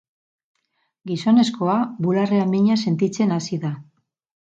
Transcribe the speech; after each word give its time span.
Gizonezkoa 1.09 1.75
bularrean 2.05 2.49
mina 2.55 2.79
sentitzen 2.87 3.35
hasi 3.37 3.61
da. 3.67 3.71